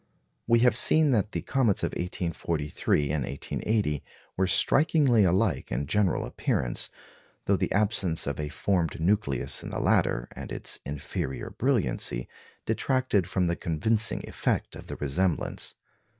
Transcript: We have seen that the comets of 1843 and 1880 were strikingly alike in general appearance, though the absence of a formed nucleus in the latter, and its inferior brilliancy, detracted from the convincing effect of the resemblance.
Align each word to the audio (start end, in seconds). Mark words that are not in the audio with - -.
We 0.47 0.61
have 0.61 0.75
seen 0.75 1.11
that 1.11 1.31
the 1.31 1.43
comets 1.43 1.83
of 1.83 1.91
1843 1.91 3.11
and 3.11 3.23
1880 3.23 4.01
were 4.35 4.47
strikingly 4.47 5.23
alike 5.23 5.71
in 5.71 5.85
general 5.85 6.25
appearance, 6.25 6.89
though 7.45 7.55
the 7.55 7.71
absence 7.71 8.25
of 8.25 8.39
a 8.39 8.49
formed 8.49 8.99
nucleus 8.99 9.61
in 9.61 9.69
the 9.69 9.79
latter, 9.79 10.27
and 10.35 10.51
its 10.51 10.79
inferior 10.87 11.51
brilliancy, 11.51 12.27
detracted 12.65 13.27
from 13.29 13.45
the 13.45 13.55
convincing 13.55 14.23
effect 14.27 14.75
of 14.75 14.87
the 14.87 14.95
resemblance. 14.95 15.75